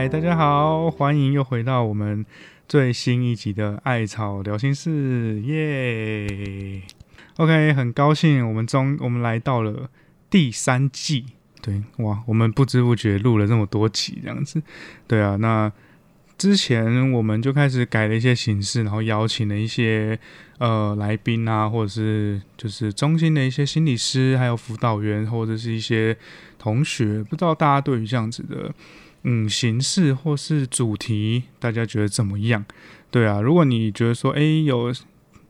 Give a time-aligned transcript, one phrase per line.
[0.00, 2.24] 嗨，大家好，欢迎又回到我们
[2.66, 6.80] 最新一集的艾草聊心事，耶
[7.36, 9.90] ！OK，很高兴我们终我们来到了
[10.30, 11.26] 第三季，
[11.60, 14.62] 对，哇，我们不知不觉录了这么多集这样子，
[15.06, 15.70] 对啊，那
[16.38, 20.18] 之前我们就开始改了一些形式，然后邀请了一些
[20.56, 26.16] 呃来宾啊，或者是就是中心的一些心理师，还有辅导员，或者是一些
[26.58, 28.74] 同学，不知道大家对于这样子的
[29.22, 32.64] 嗯形式或是主题，大家觉得怎么样？
[33.10, 34.92] 对啊，如果你觉得说，诶有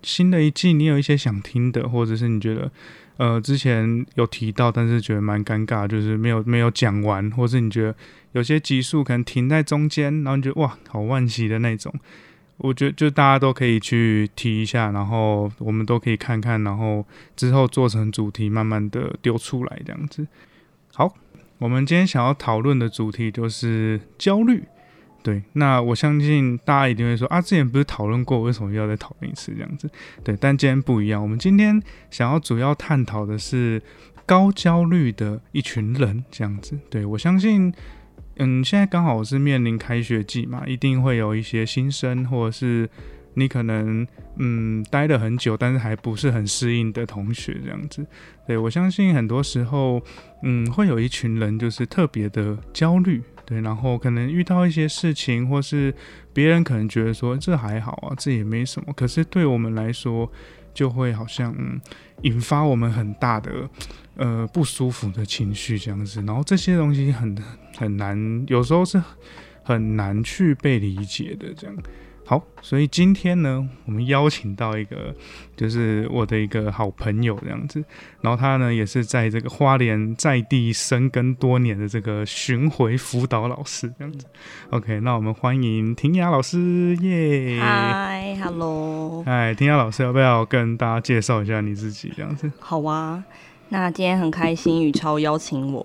[0.03, 2.71] 新的一季，你有一些想听的，或者是你觉得
[3.19, 7.95] 呃之前有提到，但是觉得蛮尴尬，就是没有没有讲完，或是你觉得
[8.33, 11.93] 有些集数可能停在中间，然后你觉得哇好惋惜的那种，
[12.57, 20.27] 我觉得就大家都可以去提一下，然后我们都可以看看，然后之后做成主题，慢慢的丢出来这样子。
[20.95, 21.15] 好，
[21.61, 24.65] 我们今天想要讨论的主题就是焦虑。
[25.23, 29.87] 对，那我相信大家一定会说啊，之前不是讨论过，为什么又要再讨论一次这样子？
[30.25, 31.79] 对，但今天不一样，我们今天
[32.11, 33.83] 想要主要探讨的是
[34.25, 36.79] 高焦虑的一群人这样子。
[36.89, 37.71] 对我相信，
[38.39, 42.89] 嗯，现在刚好是面临开学季嘛，一定会有一些新生，或者是
[43.35, 48.07] 你可能嗯待了很久，但是还不是很适应的同学这样子。
[48.47, 50.03] 对我相信很多时候，
[50.43, 53.23] 嗯，会有一群人就是特别的焦虑。
[53.47, 55.93] 对，然后可能遇到一些事情，或是
[56.33, 58.93] 别人可能觉得说这还好啊，这也没什么。
[58.93, 60.31] 可是对我们来说，
[60.73, 61.81] 就会好像嗯
[62.23, 63.69] 引发我们很大的
[64.15, 66.23] 呃不舒服的情绪这样子。
[66.23, 67.37] 然后这些东西很
[67.77, 69.03] 很难，有时候是
[69.65, 71.77] 很难去被理解的这样。
[72.31, 75.13] 好，所以今天呢，我们邀请到一个，
[75.57, 77.83] 就是我的一个好朋友这样子，
[78.21, 84.25] 然后他呢也是在这个花莲在地生根多年的这个巡回辅导老师这样子。
[84.71, 87.59] OK，那我们欢迎婷雅老师，耶！
[87.61, 92.49] 嗨，Hello，嗨，婷雅老师，要不要跟大家介绍一下你自己这样子？
[92.61, 93.25] 好啊，
[93.71, 95.85] 那今天很开心宇超邀请我。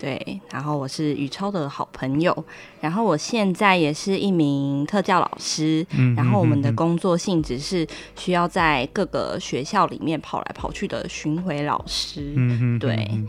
[0.00, 2.44] 对，然后我是宇超的好朋友，
[2.80, 12.32] 然后我现在也是一名特教老师，然后我们的工作性质是需要在各个学校里面跑来跑去的巡回老师。
[12.34, 13.24] 嗯哼，对。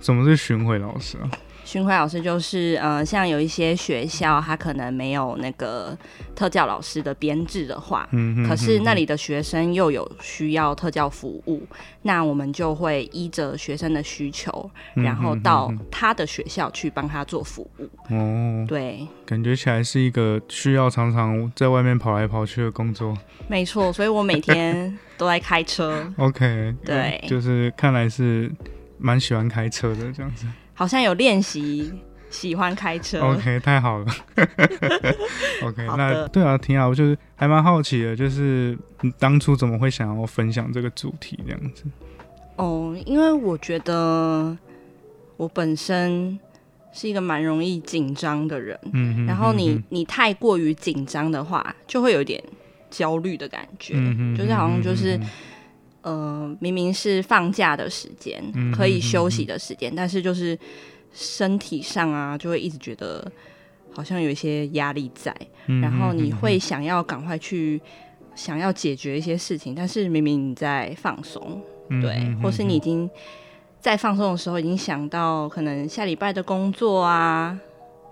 [0.00, 1.30] 什么是巡回老师啊？
[1.72, 5.96] 巡回老师就是，呃，像有一些学校，他可能没有那个
[6.34, 11.62] 特教老师的编制的话，嗯可是那里的学生又有需要特教服务，
[12.02, 17.88] 那我们就会依着学生的需求，然后到他的学校去帮他做服务。
[18.10, 23.16] 哦，对，感觉起来是一个需要常常在外面跑来跑去的工作。
[23.48, 26.06] 没错，所以我每天都在开车。
[26.18, 28.52] OK，对，就是看来是
[28.98, 30.44] 蛮喜欢开车的这样子。
[30.82, 31.92] 好像有练习
[32.28, 34.06] 喜欢开车，OK，太好了。
[35.62, 36.88] OK，那对啊，挺好。
[36.88, 41.84] 我就是还蛮好奇的，就是你当初怎么会想要分享这个主题这样子？
[42.56, 44.58] 哦，因为我觉得
[45.36, 46.36] 我本身
[46.92, 52.42] 是一个蛮容易紧张的人，嗯，然后你你太过于紧张的话，就会有点
[52.90, 53.94] 焦虑的感觉，
[54.36, 55.16] 就是好像就是。
[56.02, 58.42] 呃，明明是放假的时间，
[58.72, 60.58] 可以休息的时间，但是就是
[61.12, 63.30] 身体上啊，就会一直觉得
[63.92, 65.34] 好像有一些压力在，
[65.80, 67.80] 然后你会想要赶快去
[68.34, 71.60] 想要解决一些事情，但是明明你在放松，
[72.00, 73.08] 对，或是你已经
[73.78, 77.56] 在放松的时候，已经想到可能下礼拜的工作啊，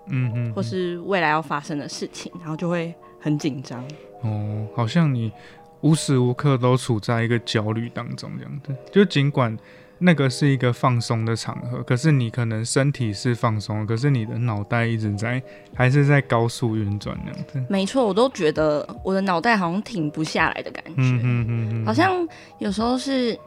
[0.07, 3.85] 嗯嗯，或是未来要发生的事情，然后就会很紧张。
[4.23, 5.33] 哦，好像你。
[5.81, 8.75] 无时无刻都处在一个焦虑当中，这样子。
[8.93, 9.57] 就尽管
[9.99, 15.43] 那个是一个放松的场合，可是你可能身体是放松，可是你的脑袋一直在，
[15.75, 17.63] 还是在高速运转这样子。
[17.69, 20.93] 没错，我都觉得我的脑袋好像停不下来的感觉。
[20.97, 21.47] 嗯嗯
[21.83, 22.27] 嗯，好像
[22.59, 23.39] 有时候是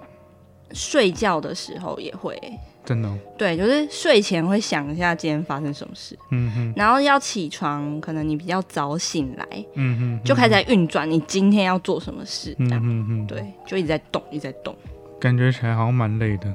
[0.72, 2.40] 睡觉的时候也会。
[2.86, 14.76] 真的，对，就是睡前会想一下今天发生什么事，嗯哼，然后要起床，可能你比较早醒来，嗯哼，就开始在运转，你今天要做什么事，这样，嗯哼，对，就一直在动，一直在动，
[15.20, 16.54] 感觉起来好像蛮累的。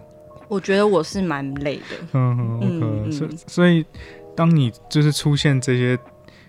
[0.49, 3.85] 我觉得我是蛮累的，嗯哼，所所以
[4.37, 5.99] 当你就是出现这些。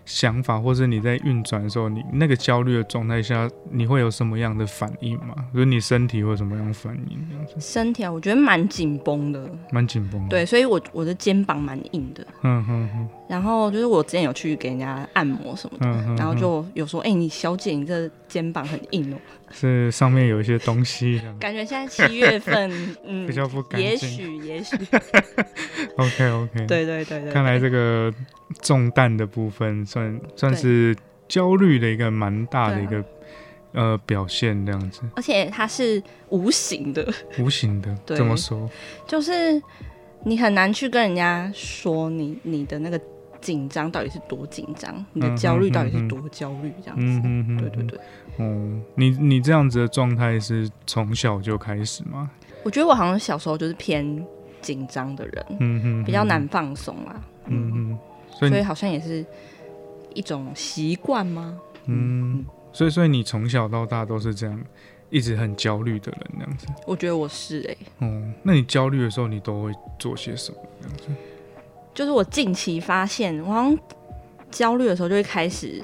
[0.10, 5.36] 想法，或是你在运转的时候，你那个焦虑的状态下，你会有什么样的反应吗？
[5.54, 7.28] 就是你身体会什么样反应？
[7.30, 10.28] 这样子，身体啊，我觉得蛮紧绷的，蛮紧绷。
[10.28, 12.26] 对，所以我我的肩膀蛮硬的。
[12.42, 13.08] 嗯哼哼。
[13.30, 19.18] 然后就是我之前有去给人家按摩什么的，然后就有说：“哎，你小姐，你这肩膀很硬哦。”
[19.52, 21.22] 是上面有一些东西。
[21.40, 22.72] 感觉现在七月份，
[23.06, 23.90] 嗯，比较不干净。
[23.90, 24.76] 也许，也许。
[25.98, 26.66] OK OK。
[26.66, 27.32] 对对对对。
[27.32, 28.14] 看来这个。
[28.64, 30.96] 重担的部分，算算是
[31.28, 33.06] 焦虑的一个蛮大的一个
[33.74, 35.04] 呃表现，这样子。
[35.16, 37.08] 而且它是无形的，
[37.38, 38.68] 无形的，怎么说？
[39.06, 39.62] 就是
[40.26, 43.00] 你很难去跟人家说你你的那个
[43.40, 47.22] 紧张到底是多紧张，你的焦虑到底是多焦虑，这样子。
[47.62, 48.00] 对对对。
[48.40, 52.32] 哦，你你这样子的状态是从小就开始吗？
[52.64, 54.26] 我觉得我好像小时候就是偏
[54.62, 58.00] 紧张的人，嗯哼，比较难放松啦，嗯哼，
[58.38, 59.26] 所以所以好像也是
[60.14, 61.58] 一种习惯吗？
[61.86, 64.62] 嗯，所以所以你从小到大都是这样，
[65.10, 66.68] 一直很焦虑的人那样子。
[66.86, 71.06] 我觉得我是哎，哦，那你焦虑的时候你都会做些什么这样子？
[71.94, 73.78] 就是我近期发现，我好像
[74.52, 75.82] 焦虑的时候就会开始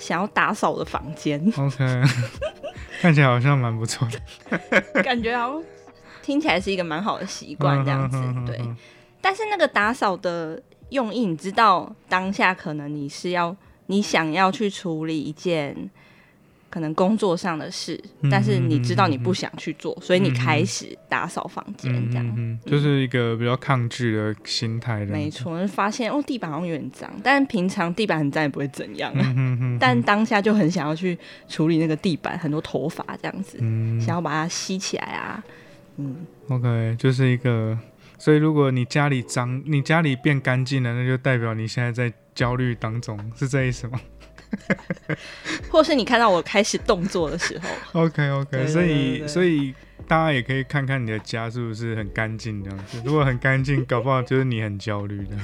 [0.00, 1.40] 想要打扫的房间。
[1.56, 2.02] OK。
[3.00, 5.62] 看起来好像蛮不错的， 感觉好像
[6.20, 8.60] 听起来是一个蛮好的习惯这样子，对。
[9.22, 10.60] 但是那个打扫的
[10.90, 13.56] 用意，你知道当下可能你是要
[13.86, 15.90] 你想要去处理一件。
[16.70, 18.00] 可能工作上的事，
[18.30, 25.04] 但是你知道你不想去做，所以你开始打扫房间，这样，就是一个比较抗拒的心态。
[25.04, 29.12] 没错，发现哦，地板好像有点脏，但平常地板很脏也不会怎样，
[29.80, 31.18] 但当下就很想要去
[31.48, 33.58] 处理那个地板，很多头发这样子，
[33.98, 35.42] 想要把它吸起来啊。
[35.96, 37.76] 嗯，OK，就是一个，
[38.16, 44.00] 所以如果你家里脏，你家里变干净了，那就代表你现在在焦虑当中，是这意思吗？
[45.70, 49.74] 或是你看到我开始动作的时候，OK OK，所以所以
[50.08, 53.00] 大家也可以看看你的家是不是很干净这样子。
[53.06, 55.36] 如果很干净，搞不好就是你很焦虑的。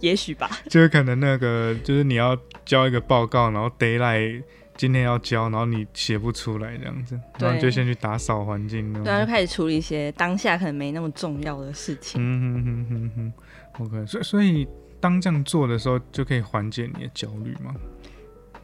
[0.00, 4.44] 也许吧，就是可能那个就是你要交一个报告，然后 d a y l i g h t
[4.76, 12.20] 今天要交，然后你写不出来这样子，然后就先去打扫环境，对，就开始处理一些当下可能没那么重要的事情。
[12.20, 14.68] 嗯哼哼哼哼，OK，所以所以。
[15.06, 17.72] 当这样做的时候，就可以缓解你的焦虑吗？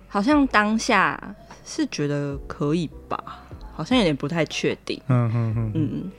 [0.09, 5.01] 好像当下是觉得可以吧，好像有点不太确定。
[5.07, 6.11] 嗯嗯嗯嗯。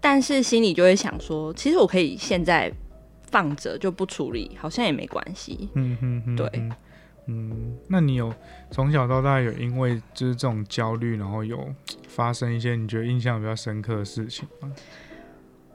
[0.00, 2.72] 但是心里就会想说，其实我可以现在
[3.30, 5.68] 放着就不处理，好像也没关系。
[5.74, 6.34] 嗯嗯嗯。
[6.34, 6.50] 对。
[7.26, 8.34] 嗯，那你有
[8.72, 11.72] 从小到大有因为就是这种焦虑，然后有
[12.08, 14.72] 发生一些你觉得印象比较深刻的事情吗？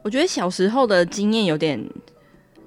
[0.03, 1.81] 我觉得小时候的经验有点。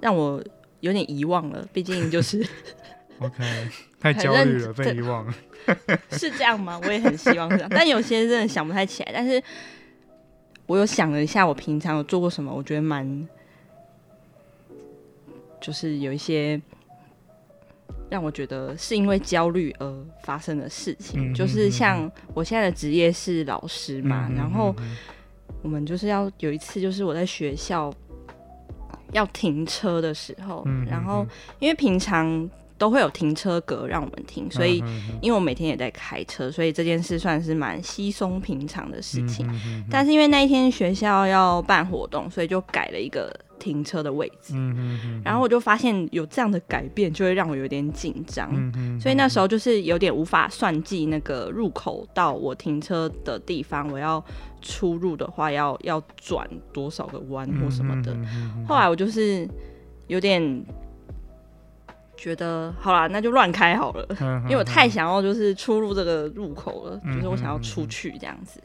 [0.00, 0.42] 让我
[0.80, 2.44] 有点遗忘了，毕竟就是
[3.20, 3.68] OK，
[4.00, 5.34] 太焦虑了，被遗忘了，
[6.12, 6.80] 是这样吗？
[6.84, 9.12] 我也很希望这样， 但有些真的想不太起来。
[9.12, 9.42] 但是
[10.66, 13.28] 我有想了一下，我平常有做过什么，我觉得蛮，
[15.60, 16.58] 就是有一些
[18.08, 24.74] 让我觉得是因为焦虑而发生的事情，就是像我现在的职业是老师嘛，然后
[25.60, 27.92] 我们就是要有一次，就是我在学校。
[29.12, 31.26] 要停车的时候，然后
[31.58, 32.48] 因为平常
[32.80, 34.82] 都会有停车格让我们停，所以
[35.20, 39.46] 因为我每天也在开车，所以这件事算是蛮稀松平常的事情。
[39.88, 43.30] 但是因为那一天学校要办活动，所以就改了一个。
[43.60, 44.54] 停车的位置，
[45.22, 48.50] 然后我就发现有这样的改变，就会让我有点紧张，
[48.98, 54.24] 所以那时候就是有点无法算计那个入口到我停车的地方，我要
[54.62, 58.16] 出入的话要要转多少个弯或什么的。
[58.66, 59.46] 后来我就是
[60.06, 60.40] 有点
[62.20, 64.06] 觉得，好啦，那就乱开好了，
[64.44, 68.60] 因为我太想要就是出入这个入口了，就是我想要出去这样子。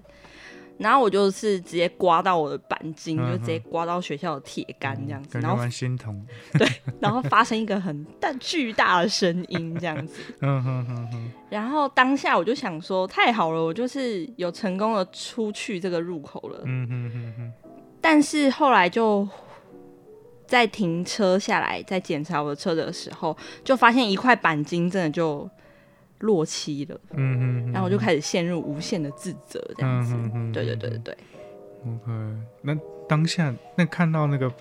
[0.77, 6.21] 然后我就是直接刮到我的板筋，就直接刮到学校的铁杆这样子，然后蛮心疼。
[6.59, 6.67] 对，
[6.99, 10.21] 然后发生一个很大巨大的声音这样子。
[10.41, 11.31] 嗯哼哼哼。
[11.49, 16.59] 然后当下我就想说，太好了，我就是有成功的出去这个入口了。
[16.65, 17.53] 嗯哼哼哼。
[18.01, 19.25] 但是后来就
[20.47, 25.49] 在停车下来，在检查我的车的时候，就发现一块钣金真的就。
[26.19, 30.15] 落漆了，嗯嗯，然后我就开始陷入无限的自责，这样子，
[30.53, 31.17] 对对对对对。
[31.85, 32.73] OK，那
[33.07, 34.51] 当下那看到那个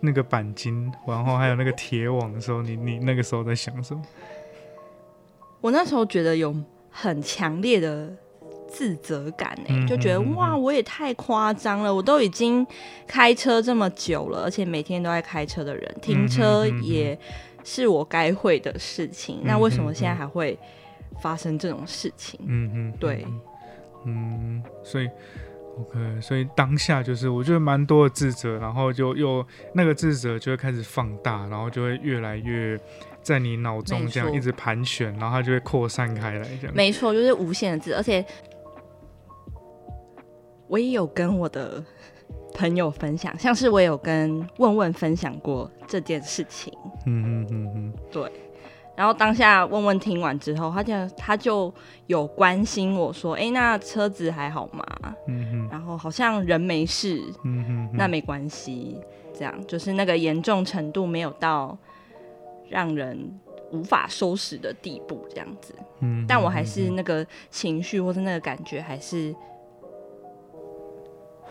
[0.00, 4.02] 那个钣金，然后还有那个铁网的时候，你你那个时候在想什么？
[5.62, 6.54] 我那时候觉得有
[6.90, 8.14] 很强烈的
[8.72, 12.66] 自责感，哎，就觉得哇，我也太夸张了，我都已经
[13.06, 17.18] 开车这么久了，而且每天都在开车的人，停车也。
[17.64, 20.58] 是我该会的事情，那为什么现在还会
[21.22, 22.40] 发生这种事情？
[22.44, 23.24] 嗯嗯，对，
[24.04, 25.08] 嗯，所以
[25.78, 32.76] OK，所以当下就是我觉得蛮多的自责，然后就又那个自责就会开始放大，然后就会越来越
[33.22, 36.74] 在你脑中这样一直盘旋，然后它就会扩散开来，这样。
[36.74, 38.24] 没错，就是无限的自，而且
[40.72, 41.84] 我也有跟我的
[42.54, 46.72] 朋友分享，像是我有跟问问分享过这件事情。
[47.04, 48.32] 嗯嗯嗯嗯，对。
[48.96, 51.70] 然后当下问问听完之后，他就他就
[52.06, 54.82] 有关心我说：“哎，那车子还好吗？”
[55.28, 55.68] 嗯哼。
[55.70, 57.22] 然后好像人没事。
[57.44, 57.90] 嗯哼。
[57.92, 58.98] 那没关系，
[59.34, 61.76] 这样就是那个严重程度没有到
[62.70, 63.30] 让人
[63.72, 65.74] 无法收拾的地步，这样子。
[66.00, 66.24] 嗯。
[66.26, 69.34] 但我还是那个情绪或者那个感觉还是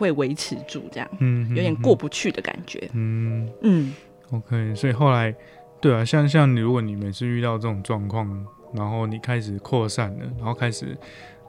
[0.02, 1.08] 会维持住，这样。
[1.20, 1.48] 嗯。
[1.50, 2.90] 有点过不去的感觉。
[2.94, 3.94] 嗯嗯。
[4.32, 5.34] OK，所以后来。
[5.80, 10.96] 对啊，像像你，如果你每次遇到这种状况，然后你开始扩散了，然后开始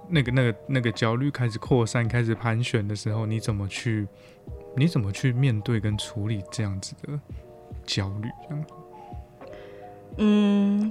[0.09, 4.09] 那个那个那个焦虑开始扩散，开始盘旋的时候，你怎么去？
[4.75, 7.21] 你怎么去面对跟处理这样子的
[7.85, 8.29] 焦虑？
[8.49, 8.65] 这样？
[10.17, 10.91] 嗯。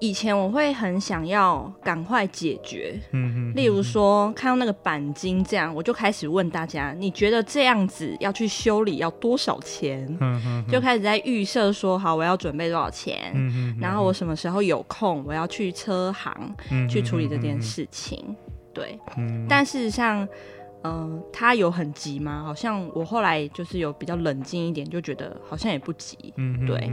[0.00, 10.06] 以前我会很想要赶快解决，嗯例如说看到那个钣金这样，我就开始问大家，你觉得这样子要去修理要多少钱？
[10.20, 13.32] 嗯就开始在预设说，好，我要准备多少钱？
[13.34, 16.34] 嗯然后我什么时候有空，我要去车行
[16.88, 18.34] 去处理这件事情。
[18.72, 20.26] 对，嗯，但事实上。
[20.82, 22.42] 嗯，他有很急吗？
[22.42, 26.16] 好像我后来就是有比较冷静一点，就觉得好像也不急。
[26.36, 26.90] 嗯，对。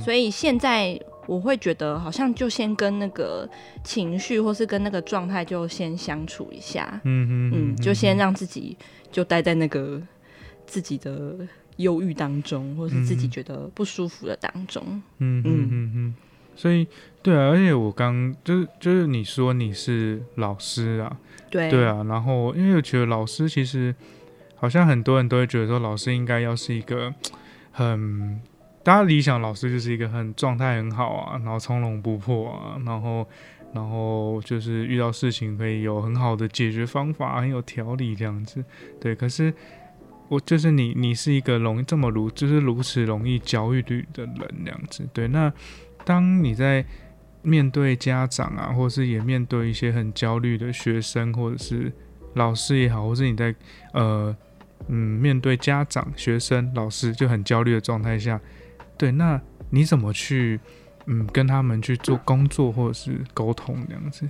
[0.00, 3.48] 所以现在我会觉得，好像就先跟那个
[3.84, 7.00] 情绪，或是跟那个状态，就先相处一下。
[7.04, 8.76] 嗯嗯，就先让自己
[9.12, 10.02] 就待在那个
[10.66, 11.36] 自己的
[11.76, 14.82] 忧郁当中，或是自己觉得不舒服的当中。
[15.18, 16.14] 嗯嗯嗯嗯。
[16.58, 16.86] 所以，
[17.22, 21.16] 对啊，而且我刚就是就是你说你是老师啊。
[21.50, 23.94] 对对啊，然后因为我觉得老师其实
[24.56, 27.14] 好像很多人都会觉得说，老师应该要是一个
[27.70, 28.38] 很
[28.82, 33.26] 大家理想，老师就是一个很状态很好啊，然后从容不迫啊，然后
[33.72, 38.62] 然后就是遇到事情可以有很好的解决方法，很有条理这样子。
[39.00, 39.54] 对，可是
[40.28, 45.08] 我就是你，你是一个容易这么如就是如此容易焦虑的人这样子。
[45.14, 45.50] 对，那
[46.08, 46.82] 当你在。
[47.40, 51.90] 面对家长啊，或是也面对一些很焦虑的学生，或者是
[52.34, 53.54] 老师也好，或是你在
[53.94, 54.36] 呃
[54.88, 58.38] 嗯面对家长、学生、老师就很焦虑的状态下，
[58.98, 60.58] 对，那你怎么去
[61.06, 64.28] 嗯跟他们去做工作或者是沟通这样子？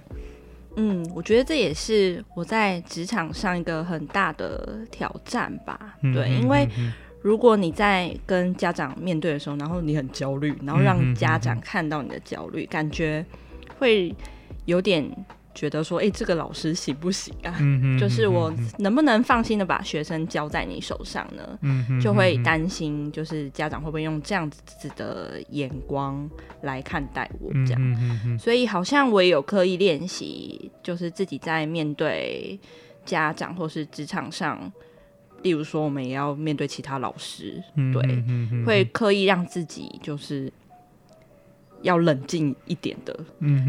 [0.76, 5.96] 嗯，我觉得这也是我在职场上一个很大的挑战吧。
[6.02, 6.68] 对，因为。
[7.20, 13.24] 如果你在跟家长面对的时候，然后你很焦虑，然后让家长看到你的焦虑，感觉
[13.78, 14.14] 会
[14.66, 15.04] 有点
[15.52, 17.58] 觉得说，哎，这个老师行不行啊？
[17.98, 21.58] 就是我能不能放心的把学生交在你手上呢？
[22.00, 26.30] 就会担心，就是家长会不会用这样子的眼光
[26.62, 28.38] 来看待我这样？
[28.38, 32.58] 所以好像我也有刻意练习，就是自己在面对
[33.04, 34.72] 家长或是职场上。
[35.42, 38.24] 例如说，我们也要面对其他老师，对，
[38.64, 40.52] 会刻意让自己就是
[41.82, 43.18] 要冷静一点的，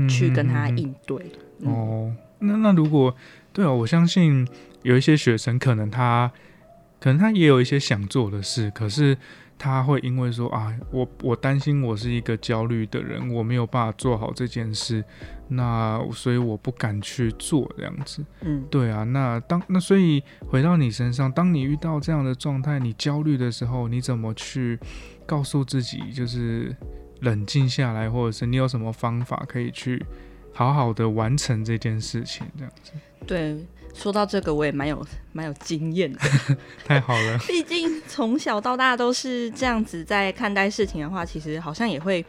[0.08, 1.18] 去跟他应对。
[1.64, 3.16] 哦，那那如果
[3.54, 4.48] 对啊，我相信
[4.84, 6.32] 有一些学生，可能他
[7.00, 9.18] 可能他也有一些想做的事，可是。
[9.60, 15.04] 他会因为说啊，我我担心我是一个焦虑的人，我没有办法做好这件事，
[15.50, 18.24] 那所以我不敢去做这样子。
[18.40, 24.80] 嗯，对啊，那当那所以回到你身上，当你遇到这样的状态，你焦虑的时候，你怎么去
[25.26, 26.74] 告诉自己，就是
[27.20, 30.04] 冷静下来，或者是你有什么方法可以去
[30.54, 32.94] 好好的完成这件事情这样子？
[33.28, 33.58] 对。
[33.94, 36.20] 说到这个，我也蛮有蛮有经验的，
[36.86, 37.38] 太好了。
[37.48, 42.26] 毕竟从小到大都是这样子在看待事情的话，其实好像也会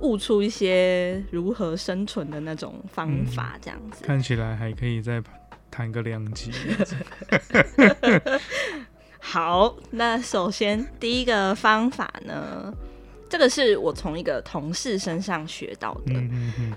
[0.00, 4.04] 悟出一些如何生存的那种方法，这样子。
[4.04, 5.22] 看起来还可以再
[5.70, 6.52] 谈个两集。
[9.18, 12.72] 好，那首先第一个方法呢？
[13.30, 16.12] 这个是我从一个同事身上学到的，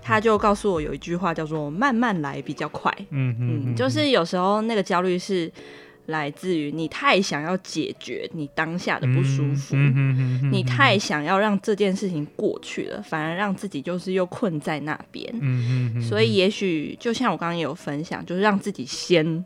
[0.03, 2.95] 他就告诉我有一句话叫做“慢慢来比较快”。
[3.09, 5.51] 嗯嗯，就是有时候那个焦虑是
[6.05, 9.75] 来自于你太想要解决你当下的不舒服，
[10.51, 15.27] 你太想要让这件事情过去了，反而让自己就是又困在那边。
[15.41, 19.43] 嗯嗯，所以也许就像我刚刚也有分享，就是让自己先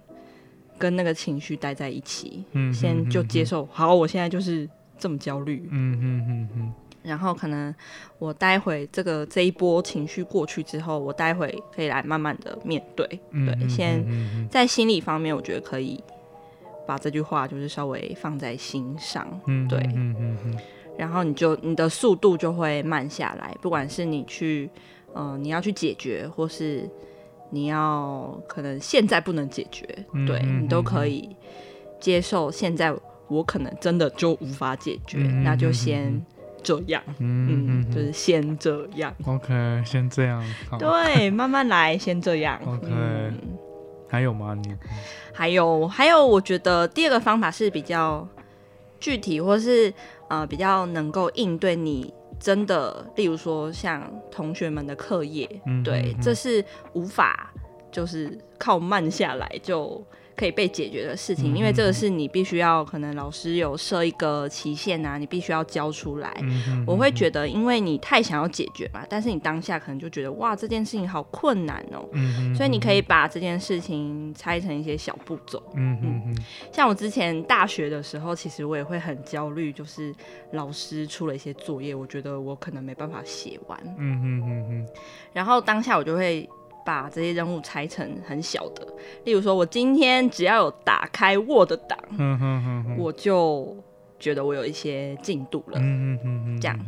[0.78, 3.66] 跟那个情绪待在一起，先就接受。
[3.72, 4.68] 好，我现在就是
[5.00, 5.68] 这么焦虑。
[5.72, 6.74] 嗯嗯嗯嗯。
[7.08, 7.74] 然后可能
[8.20, 13.08] 我待会这个这一波情绪过去之后，我待会可以来慢慢的面对。
[13.32, 14.06] 对，先
[14.52, 16.04] 在心理方面，我觉得可以
[16.86, 19.28] 把这句话就是稍微放在心上。
[19.70, 19.80] 对，
[20.98, 24.70] 然后你就你的速度就会慢下来，不管是你去
[25.16, 26.90] 嗯你要去解决，或是
[27.50, 29.88] 你要可能现在不能解决，
[30.26, 31.36] 对你都可以
[32.00, 32.94] 接受现在
[33.28, 36.22] 我可能真的就无法解决，那就先
[36.68, 39.16] 这样，嗯，就是先这样。
[39.26, 40.44] OK，先这样。
[40.78, 42.60] 对，慢慢来，先这样。
[42.68, 42.90] OK，
[44.10, 44.54] 还有吗？
[44.62, 44.76] 你
[45.34, 48.28] 还有还有，我觉得第二个方法是比较
[49.00, 49.94] 具体，或是
[50.28, 52.14] 呃比较能够应对你。
[52.40, 55.50] 真的，例如说像同学们的课业，
[55.84, 57.52] 对，这是无法
[57.92, 60.06] 就是靠慢下来就
[60.38, 66.32] 可以被解决的事情，因为这个是你必须要，可能老师有设一个期限啊，你必须要交出来。
[66.86, 72.08] 我会觉得，因为你太想要解决嘛，但是你当下可能就觉得哇，这件事情好困难哦，
[72.56, 75.62] 所以你可以把这件事情拆成一些小步骤。
[75.74, 76.36] 嗯嗯
[76.72, 80.14] 像我之前大学的时候，其实我也会很焦虑，就是
[80.52, 83.80] 老师出了一些作业，我觉得我可能没办法写完。
[83.98, 84.88] 嗯嗯嗯嗯，
[85.34, 86.48] 然后当下我就会。
[86.88, 88.88] 把这些任务拆成很小的，
[89.26, 92.00] 例如说，我今天只要有打开 Word 档，
[92.98, 93.76] 我就
[94.18, 95.78] 觉得我有一些进度了。
[96.62, 96.80] 这样，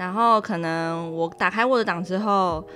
[0.00, 2.66] 然后可能我打开 Word 档之后，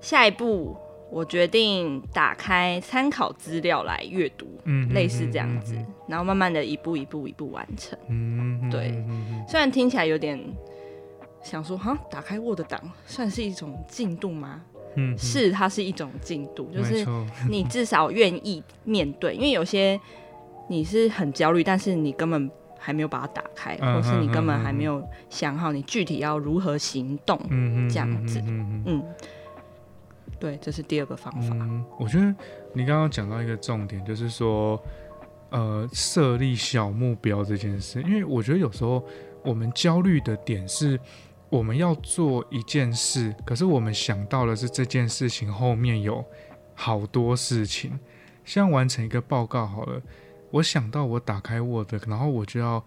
[0.00, 0.76] 下一步
[1.08, 4.48] 我决定打开参考资料来阅读，
[4.90, 5.76] 类似这样子，
[6.08, 7.96] 然后慢慢的一步一步一步完成。
[8.72, 9.00] 对，
[9.46, 10.36] 虽然听起来有点
[11.44, 14.62] 想说，哈，打开 Word 档算是一种进度吗？
[15.16, 17.06] 是，它是一种进度，就是
[17.48, 19.98] 你至少愿意面对，因为有些
[20.68, 27.38] 你是很焦虑，但是你根本还没有把它打开，或是你根本还没有想好你具体要如何行动，
[27.88, 29.02] 这样子，嗯，
[30.40, 31.56] 对，这是第二个方法。
[31.98, 32.34] 我觉得
[32.72, 34.80] 你刚刚讲到一个重点，就是说，
[35.50, 39.04] 呃，设立小目标这件事，因为我觉得有时候
[39.44, 40.98] 我们焦虑的点是。
[41.50, 46.24] 我们要做一件事，可是我们想到的是这件事情后面有
[46.74, 47.98] 好多事情，
[48.44, 50.02] 像完成一个报告好了，
[50.50, 52.84] 我想到我打开 Word，然后我就要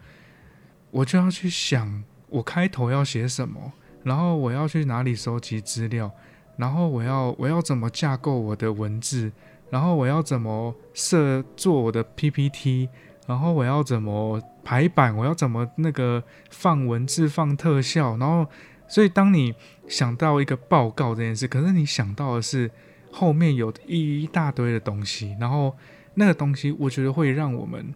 [0.92, 6.12] 我就要去想我开头要写什么，然后我要去哪里收集资料，
[6.58, 9.32] 然后我要我要怎么架构我的文字，
[9.72, 12.90] 然后我要怎么设做我的 PPT。
[13.28, 15.16] 然后我要怎么排版？
[15.16, 18.18] 我要怎么那个放文字、放特效？
[18.18, 18.46] 然后，
[18.88, 19.54] 所以当你
[19.88, 22.70] 想到一个报告这件事，可是你想到的是
[23.12, 25.76] 后面有一大堆的东西，然后
[26.16, 27.94] 那个东西我觉得会让我们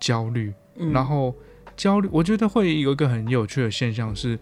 [0.00, 0.52] 焦虑。
[0.92, 1.34] 然后
[1.74, 4.38] 焦虑，我觉得会有一个很有趣的现象是，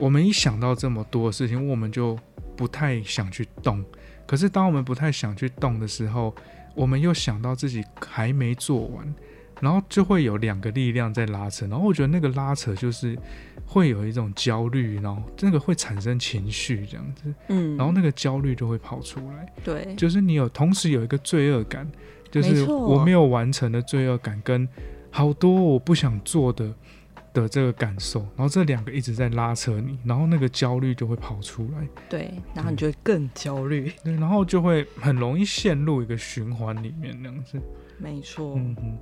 [0.00, 2.18] 我们一想到这么多事情，我们就
[2.56, 3.84] 不太想去动。
[4.26, 6.34] 可是当我们不太想去动的时候，
[6.74, 9.14] 我们又想到自己还没做完。
[9.60, 13.18] 然后就会有两个力量在拉扯，然后我觉得那个拉扯就是
[13.64, 21.90] 会有一种焦虑，然后那个会产生情绪这样子，嗯，然后那个焦虑就会跑出来，对，就是你有同时有一个罪恶感，
[22.30, 24.68] 就是我没有完成的罪恶感，跟
[25.10, 26.74] 好多我不想做的
[27.32, 37.58] 的这个感受，然后这两个一直在拉扯你，然后那个焦虑就会跑出来，对，然后你就会更焦虑，对，然后就会很容易陷入一个循环里面那样子，
[37.96, 38.98] 没错，嗯嗯。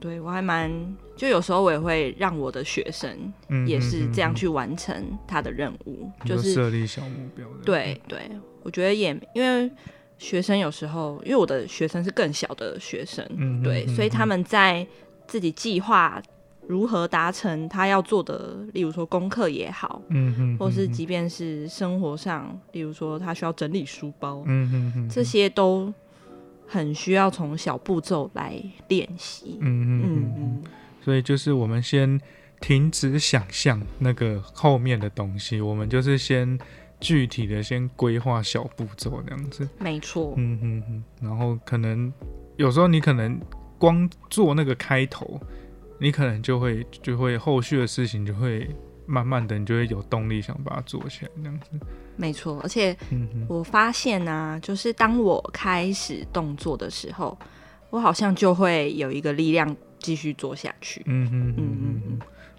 [0.00, 0.70] 对我还蛮，
[1.14, 3.32] 就有时候我也会让我的学生
[3.66, 7.46] 也是这样去完成他的任务，就是设立小目标。
[7.64, 8.18] 对对，
[8.62, 9.70] 我觉得也因为
[10.16, 13.24] 学生有时候，因为我的学生是更小的学生，
[13.62, 14.86] 对，所以他们在
[15.26, 16.22] 自己计划
[16.66, 25.92] 如何达成他要做的，例如说功课也好，嗯嗯，或是即便是生活上，例如说他需要整理书包，嗯，这些都。
[26.72, 28.54] 很需要从小步骤来
[28.86, 29.58] 练习。
[29.60, 30.62] 嗯嗯嗯，
[31.02, 32.20] 所以就是我们先
[32.60, 36.56] 停止想象那个后面的东西，我们就是先
[37.00, 39.68] 具体的先规划小步骤这样子。
[39.80, 40.34] 没错。
[40.36, 42.12] 嗯嗯嗯，然后可能
[42.56, 43.40] 有时候你可能
[43.76, 45.40] 光做那个开头，
[45.98, 48.70] 你可能就会就会后续的事情就会。
[49.10, 51.68] 慢慢的，你就会有动力想把它做起来，这样子。
[52.16, 52.96] 没错，而且
[53.48, 57.36] 我发现呢，就是当我开始动作的时候，
[57.90, 61.02] 我好像就会有一个力量继续做下去。
[61.06, 62.18] 嗯嗯嗯嗯嗯。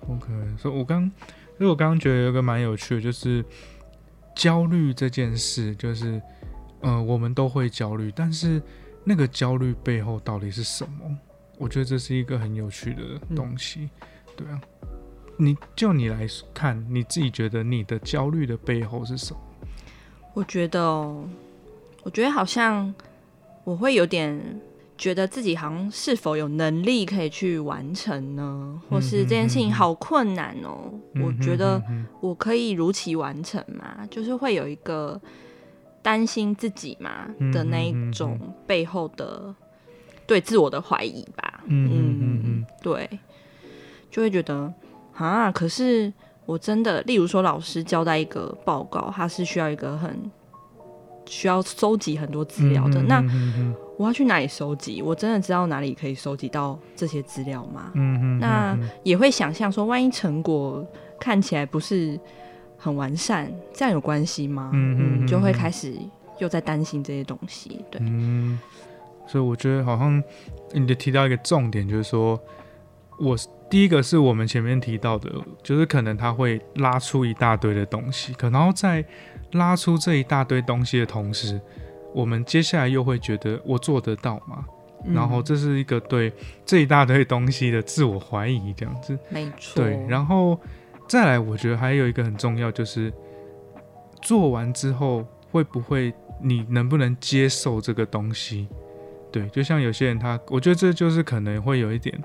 [0.09, 1.09] OK，所以我刚，
[1.57, 3.45] 所以我刚刚觉得有个蛮有趣的，就是
[4.35, 6.21] 焦虑这件事，就是，
[6.81, 8.61] 呃，我们都会焦虑，但是
[9.03, 11.17] 那个焦虑背后到底是什么？
[11.59, 13.01] 我觉得这是一个很有趣的
[13.35, 13.89] 东西，
[14.35, 14.59] 对啊。
[15.37, 19.39] 你就你来看，你自己觉得你的焦虑的背后是什么？
[20.33, 20.81] 我觉得，
[22.03, 22.93] 我觉得好像
[23.63, 24.39] 我会有点
[24.97, 28.81] 觉得自己好像是否有能力可以去完成呢？
[28.89, 30.91] 或是这件事情好困难哦？
[31.21, 31.81] 我觉得
[32.19, 34.07] 我可以如期完成吗？
[34.11, 35.19] 就是会有一个
[36.03, 39.53] 担心自己嘛的那一种背后的
[40.25, 41.63] 对自我的怀疑吧。
[41.65, 41.89] 嗯
[42.21, 43.09] 嗯嗯，对，
[44.09, 44.71] 就会觉得
[45.27, 46.11] 啊，可是
[46.45, 50.19] 我真的，例如说老师交代一个报告，他是需要一个很
[51.25, 53.23] 需要收集很多资料的，那
[53.97, 55.01] 我要去哪里收集？
[55.01, 57.91] 我真的知道哪里可以收集到这些资料吗？
[57.93, 60.85] 嗯嗯，那也会想象说，万一成果
[61.19, 62.19] 看起来不是
[62.77, 64.71] 很完善，这样有关系吗？
[64.73, 65.93] 嗯嗯，就会开始
[66.39, 68.01] 又在担心这些东西，对。
[69.27, 70.21] 所以我觉得好像
[70.73, 72.37] 你就提到一个重点，就是说，
[73.19, 73.37] 我
[73.71, 75.31] 第一个是我们前面提到的，
[75.63, 79.03] 就是可能他会拉出一大堆的东西，可然后在
[79.53, 81.59] 拉出这一大堆东西的同时，
[82.13, 84.65] 我们接下来又会觉得我做得到吗？
[85.05, 86.31] 然后这是一个对
[86.65, 89.17] 这一大堆东西的自我怀疑，这样子。
[89.29, 89.81] 没错。
[89.81, 90.59] 对，然后
[91.07, 93.11] 再来，我觉得还有一个很重要，就是
[94.21, 98.67] 做完之后会不会，你能不能接受这个东西？
[99.31, 102.21] 对，就像有些人他，我觉得这就是可能会有一点，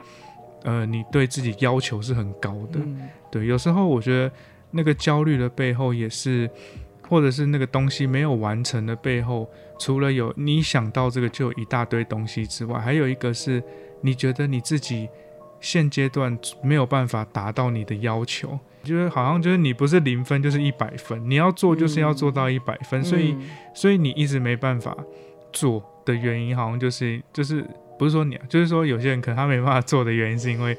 [0.67, 2.79] 呃，你对自己要求是很高的。
[3.31, 4.31] 对，有时候我觉得
[4.71, 6.51] 那个焦虑的背后也是，
[7.09, 9.49] 或者是那个东西没有完成的背后，
[9.79, 13.63] 除了有你想到这个就有一大堆东西之外，还有一个是
[14.01, 15.09] 你觉得你自己
[15.61, 23.37] 现阶段没有办法达到你的要求，就是好像就是你不是零分就是一百分，你要做就是要做到一百分，所以
[23.73, 24.97] 所以你一直没办法
[25.53, 25.83] 做。
[26.07, 27.67] 的原因好像就是就是
[27.99, 30.77] 不是说你，啊，就是说有些人可能他没办法做的原因，是因为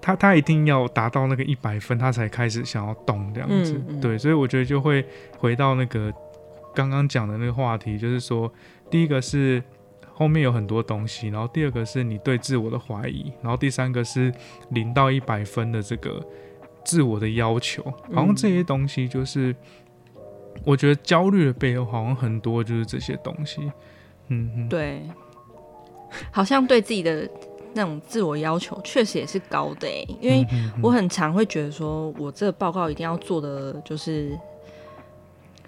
[0.00, 3.80] 他他一定要达到那个一百分，他才开始想要动这样子。
[4.00, 5.04] 对，所以我觉得就会
[5.38, 6.12] 回到那个
[6.74, 8.52] 刚刚讲的那个话题，就是说
[8.90, 9.62] 第一个是
[10.12, 14.32] 后面有很多东西，然后第二个是你对自我的怀疑，然后第三个是
[14.70, 16.22] 零到一百分的这个
[16.84, 19.54] 自我的要求，好像这些东西就是
[20.64, 23.70] 我觉得焦虑的背后好像很多就是这些东西。
[24.28, 25.02] 嗯，对，
[26.30, 27.28] 好像对自己的
[27.72, 30.46] 那种自我要求确实也是高的诶，因为
[30.82, 34.36] 我很常会觉得说，我这个报告一定要做的就是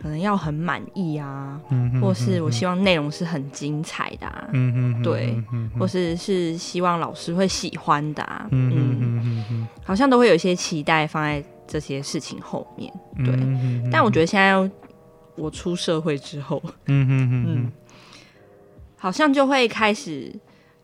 [0.00, 1.60] 可能要很满意啊，
[2.00, 5.40] 或是我希望内容是很精彩的，嗯嗯，对，
[5.78, 12.92] 或是是希望老师会喜欢的，嗯嗯嗯好像都会有一些期待放在这些事情后面，
[13.24, 13.32] 对，
[13.92, 14.68] 但我觉得现在
[15.36, 17.72] 我出社会之后，嗯嗯嗯。
[19.02, 20.32] 好像就会开始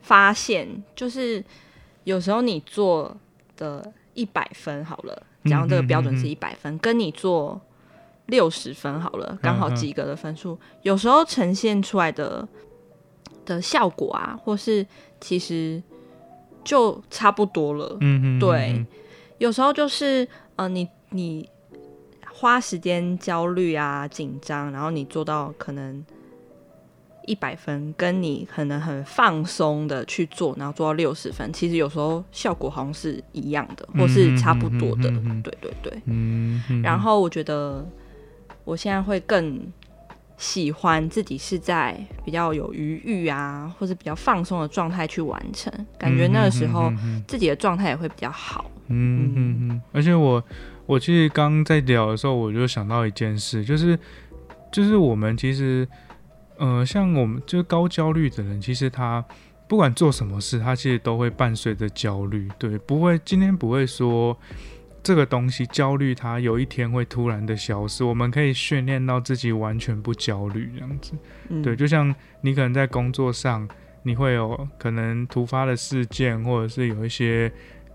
[0.01, 1.41] 发现，就是
[2.03, 3.15] 有时候你做
[3.55, 7.61] 的一百分好了，假如这个标准是一百分，跟你做
[8.25, 12.45] 六十分好了，刚好及格的分数，有时候呈现出来的
[13.45, 14.85] 的效果啊，或是
[15.21, 15.81] 其实
[16.65, 17.95] 就差不多了。
[18.01, 18.85] 嗯嗯，对，
[19.37, 20.27] 有时候就是
[20.57, 21.49] 呃，你你
[22.33, 26.05] 花时间焦虑啊、紧张，然后你做到可能。
[27.29, 35.11] 一百分跟你可能很放松的去做，然后做到六十分，其实有时候效果好像是一样的，或是差不多的。
[35.43, 36.01] 对对对。
[36.05, 36.59] 嗯。
[36.81, 37.87] 然后我觉得
[38.63, 39.61] 我现在会更
[40.37, 46.91] 喜欢自己是在比较有余裕啊，或是比较放松的状态去完成，感觉那个时候
[47.27, 48.71] 自己的状态也会比较好。
[48.87, 49.81] 嗯嗯嗯。
[49.91, 50.43] 而且我
[50.87, 53.99] 我其实刚在聊的时候，我就想到一件事，就是
[54.71, 55.87] 就是我们其实。
[56.59, 59.23] 呃，像我们就是高焦虑的人，其实他
[59.65, 62.49] 不管做什么事，他其实都会伴随着焦虑。
[62.59, 64.37] 对，不会今天不会说
[65.01, 68.03] 这个东西焦虑，它有一天会突然的消失。
[68.03, 71.13] 我们可以训练到自己完全不焦虑这样子。
[71.63, 73.65] 对，就像你可能在工作上，
[74.03, 77.49] 你会有可能突发的事件，或者是有一些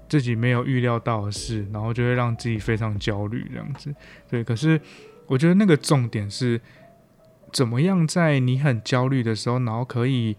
[0.09, 3.95] 自己没有预料到的事，然后就会让自己非常焦虑这样子。
[4.31, 4.81] 对，可是
[5.27, 6.59] 我觉得那个重点是。
[7.55, 10.37] 怎么样在你很焦虑的时候，然后可以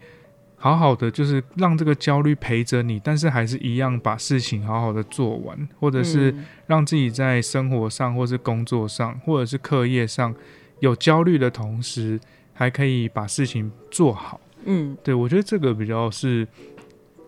[0.54, 6.34] 好好的，就是让这个焦虑陪着你，但是还是一样把事情好好的做完，或者是
[6.66, 10.34] 让自己在生活上，或是工作上，或者是课业上
[10.80, 12.20] 有焦虑的同时，
[12.52, 14.38] 还可以把事情做好。
[14.64, 16.46] 嗯，对我觉得这个比较是，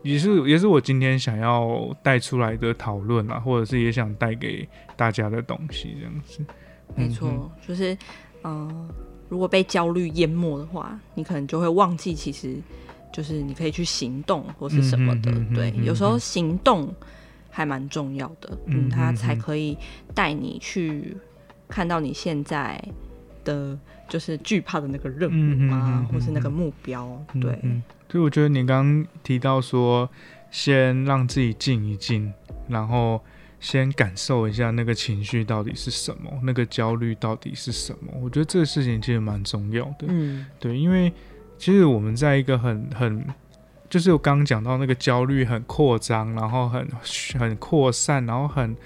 [0.02, 6.44] 也是也是我今天想要带出来的讨论啊，或者是也想带给大家的东西，这样子。
[6.94, 7.96] 没错，就是
[8.44, 8.90] 嗯。
[9.28, 12.56] 如果被焦虑淹没的话，你可能就会忘记，其实
[13.12, 15.32] 就是你可以去行动或是什么的。
[15.54, 16.92] 对，有时候行动
[17.50, 19.76] 还蛮重要的，嗯，它才可以
[20.14, 21.16] 带你去
[21.68, 22.82] 看到你现在
[23.44, 27.22] 的，就是惧怕的那个任务啊，或是那个目标。
[27.40, 27.58] 对，
[28.08, 30.08] 所以我觉得你刚刚提到说，
[30.50, 32.32] 先让自己静一静，
[32.68, 33.20] 然后。
[33.60, 38.12] 先感受一下那个情绪到底是什么，那个焦虑到底是什么？
[38.22, 40.06] 我觉得这个事情其实蛮重要的。
[40.08, 41.12] 嗯，对，因为
[41.58, 43.24] 其实我们在一个很很
[43.90, 46.86] 就是我刚刚讲到那个焦虑很扩张，然后很
[47.38, 48.76] 很扩散，然后很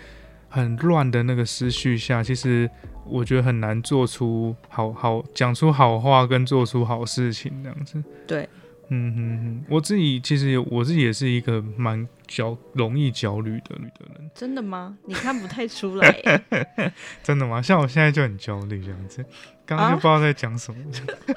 [0.49, 2.71] 很乱的那个思绪下，其实
[3.05, 8.03] 我觉得很难做出好好讲出好话跟做出好事情这样子。
[8.27, 8.49] 对。
[8.95, 14.31] 嗯我自己其实我自己也是一个蛮焦容易焦虑的女的人。
[14.35, 14.97] 真的吗？
[15.07, 16.43] 你看不太出来。
[17.23, 17.63] 真的吗？
[17.63, 19.25] 像我现在就很焦虑这样子，
[19.65, 20.79] 刚刚就不知道在讲什么。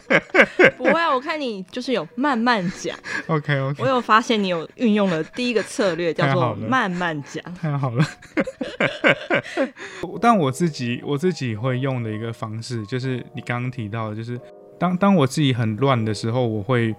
[0.77, 2.97] 不会啊，我看你就是有慢慢讲。
[3.27, 3.81] OK OK。
[3.81, 7.41] 我有发现你有运用了第一个策略，叫做慢慢讲。
[7.53, 8.05] 太好了。
[10.21, 14.39] 但我自己我自己会用的一个方式，就是你刚刚提到的，就是
[14.77, 16.93] 当当我自己很乱的时候，我会。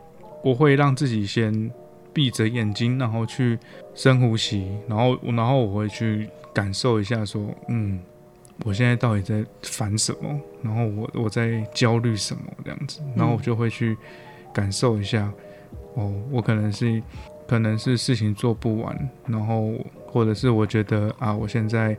[0.46, 1.68] 我会让自己先
[2.12, 3.59] 闭着眼睛，然后去
[3.96, 7.98] 深呼吸，然后然后我会去感受一下，说，嗯，
[8.64, 10.40] 我现在到底在烦什么？
[10.62, 13.00] 然后我我在焦虑什么这样子？
[13.16, 13.96] 然后我就会去
[14.54, 15.28] 感受一下，
[15.94, 17.02] 哦，我可能是
[17.48, 19.72] 可能是事情做不完，然后
[20.06, 21.96] 或者是我觉得啊，我现在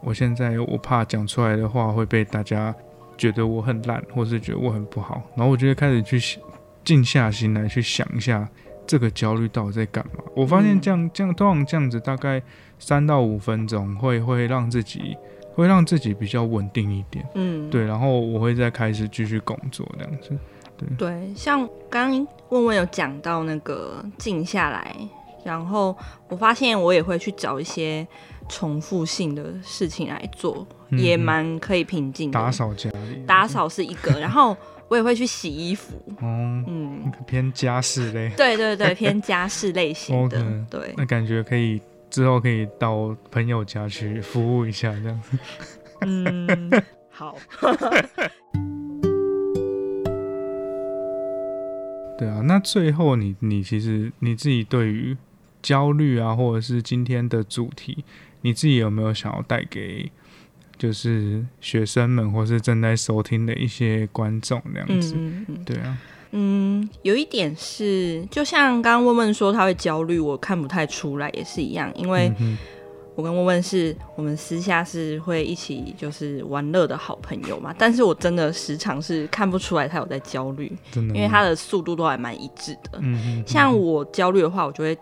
[0.00, 2.74] 我现在我怕讲出来的话会被大家
[3.16, 6.42] 觉得我很烂，或是觉得我很不好，然后我就会开始去想。
[6.86, 8.48] 静下心来去想一下，
[8.86, 10.22] 这个焦虑到底在干嘛？
[10.36, 12.40] 我发现这样这样通常这样子大概
[12.78, 15.16] 三到五分钟，会会让自己
[15.52, 17.26] 会让自己比较稳定一点。
[17.34, 20.38] 嗯，对，然后我会再开始继续工作这样子。
[20.78, 24.96] 对对，像刚刚问问有讲到那个静下来，
[25.42, 25.96] 然后
[26.28, 28.06] 我发现我也会去找一些
[28.48, 32.30] 重复性的事情来做，也蛮可以平静。
[32.30, 34.56] 打扫家里，打扫是一个，然后。
[34.88, 45.20] 我也会去洗衣服，哦，嗯，偏家事类，对对对， 偏家事类型的，对，那感觉可以之后可以到朋友家去服务一下这样。
[45.22, 45.38] 子，
[46.02, 46.70] 嗯，
[47.10, 47.36] 好，
[52.18, 55.16] 对啊，那最后你你其实你自己对于
[55.60, 58.04] 焦虑啊，或者是今天的主题，
[58.42, 60.10] 你自己有没有想要带给？
[60.78, 65.16] 就是学生们，或是正在收听的一些观众那样子，
[65.64, 65.96] 对啊，
[66.32, 72.32] 嗯，有一点是，就像刚刚问问说他会焦虑，我看不太出来，也是一样，因为
[73.14, 84.94] 我跟问问是我们私下是会一起就是玩乐的好朋友嘛，但是我真的时常是看不出来他有在焦虑，因为他的速度都还蛮一致的，嗯像我焦虑的话，我就会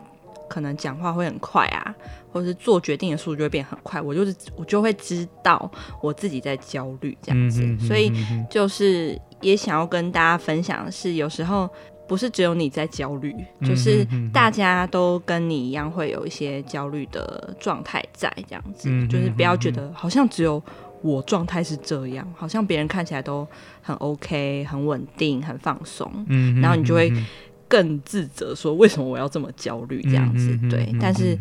[0.54, 1.94] 可能讲话会很快啊。
[2.32, 5.70] 或者是做决定的速度就会变很快，我就是我就会知道
[6.02, 8.12] 我自己在焦虑这样子，所以
[8.50, 11.70] 就是也想要跟大家分享的是，有时候
[12.08, 13.32] 不是只有你在焦虑，
[13.64, 20.60] 就是大家都跟你一样会有一些焦虑的状态在这样子，就是不要觉得好像只有
[21.02, 23.46] 我状态是这样，好像别人看起来都
[23.80, 26.10] 很 OK、很稳定、很放松，
[26.60, 27.12] 然后你就会
[27.74, 30.56] 更自责，说为什么我要这么焦虑这样子？
[30.70, 31.37] 对，但是。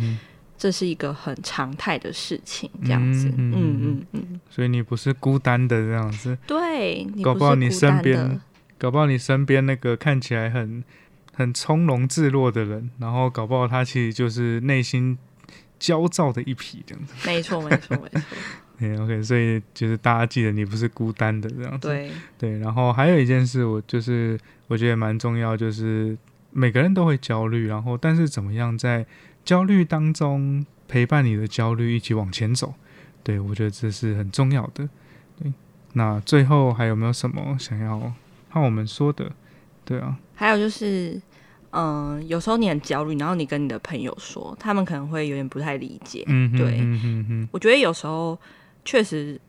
[0.56, 8.39] 这是一个很常态的事情，这样子，嗯嗯嗯，所以你不是孤单的这样子，对，搞不好你身边，
[8.78, 10.82] 搞不好你身边那个看起来很
[11.36, 15.17] 很从容自若的人，然后搞不好他其实就是内心
[15.78, 18.22] 焦躁的一批这样子，没错没错没错，
[18.84, 26.17] 嗯 OK，所以就是大家记得你不是孤单的这样子，对对，然后还有一件事，我就是我觉得蛮重要，就是
[26.52, 29.06] 每个人都会焦虑，然后但是怎么样在。
[29.46, 32.74] 焦虑当中陪伴你的焦虑一起往前走，
[33.26, 34.88] 对我觉得这是很重要的。
[35.38, 35.52] 对，
[35.91, 38.00] 那最后还有没有什么想要
[38.50, 39.30] 和我们说的？
[39.84, 41.22] 对啊，还有就是，
[41.72, 46.24] 嗯，有时候你很焦虑，然后你跟你的朋友说，他们可能会有点不太理解。
[46.28, 48.39] 嗯，对，嗯嗯嗯，我觉得有时候
[48.86, 49.39] 确实。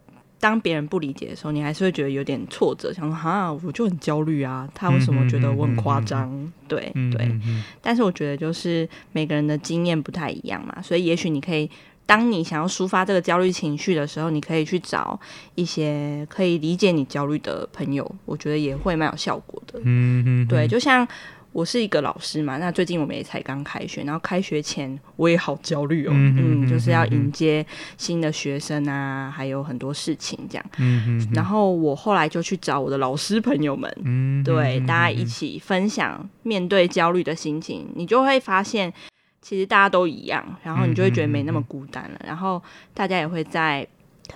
[0.41, 6.53] 当别人不理解的时候，你还是会觉得有点挫折，想说哈，我就很焦虑啊，他为什么觉得我很夸张？
[6.69, 7.35] 对对，
[7.81, 11.71] 但是我觉得就是每个人的经验不太一样嘛，所以也许你可以，
[12.05, 15.19] 当你想要抒发这个焦虑情绪的时候，你可以去找
[15.55, 19.81] 一些可以理解你焦虑的朋友，我觉得也会蛮有效果的。
[19.85, 21.09] 嗯嗯，对，就像。
[21.55, 27.65] 我是一个老师嘛，那最近我们也才刚开学，然后开学前我也好焦虑哦，嗯，就是要迎接
[27.97, 38.93] 新的学生啊，还有很多事情这样，嗯然后我后来就去找我的老师朋友们，嗯，对，大家一起分享面对焦虑的心情，你就会发现
[39.41, 42.61] 其实大家都一样，然后你就会觉得没那么孤单了，然后
[42.93, 43.87] 大家也会在。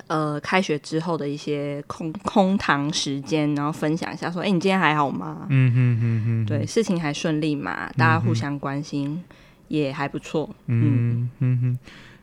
[0.06, 5.46] 呃，开学之后的一些空空堂时间，然后分享一下，说：“哎，你今天还好吗？
[5.48, 7.90] 嗯哼哼哼，对，事情还顺利吗？
[7.96, 9.22] 大家互相关心，
[9.68, 10.48] 也还不错。
[10.66, 11.78] 嗯嗯哼，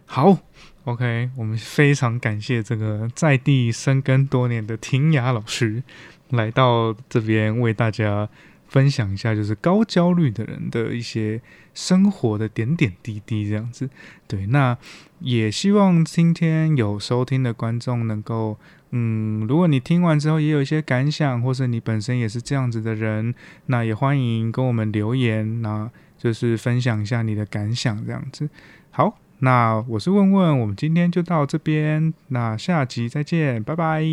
[0.05, 0.37] 好
[0.85, 5.83] ，OK，我们非常感谢这个在地生根多年的婷雅老师
[6.29, 8.29] 来到这边为大家。”
[8.75, 11.39] 分享一下，就是高焦虑的人的一些
[11.73, 13.89] 生活的点点滴滴这样子。
[14.27, 14.77] 对，那
[15.19, 18.59] 也希望今天有收听的观众能够，
[18.91, 23.33] 嗯，如果你听完之后也有一些感想，或是你本身也是这样子的人，
[23.67, 28.49] 那也欢迎跟我们留言，那就是分享一下你的感想这样子。
[28.91, 34.03] 好，那我是问问，我们今天就到这边，那下集再见，拜拜。